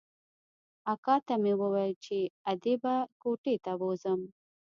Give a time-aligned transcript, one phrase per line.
[0.93, 2.17] اکا ته مې وويل چې
[2.51, 4.21] ادې به کوټې ته بوځم.